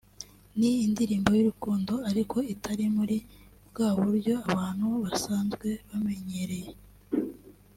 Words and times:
ni 0.59 0.71
indirimbo 0.85 1.29
y’urukundo 1.35 1.93
ariko 2.09 2.37
itari 2.53 2.85
muri 2.97 3.17
bwa 3.69 3.89
buryo 3.99 4.35
abantu 4.51 4.87
basanzwe 5.03 5.69
bamenyereye 5.89 6.71